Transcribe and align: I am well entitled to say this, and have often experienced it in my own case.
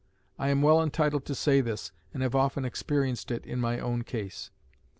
I 0.39 0.49
am 0.49 0.63
well 0.63 0.81
entitled 0.81 1.25
to 1.25 1.35
say 1.35 1.61
this, 1.61 1.91
and 2.11 2.23
have 2.23 2.33
often 2.33 2.65
experienced 2.65 3.29
it 3.29 3.45
in 3.45 3.59
my 3.59 3.77
own 3.79 4.01
case. 4.03 4.49